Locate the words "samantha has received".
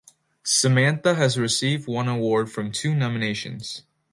0.43-1.87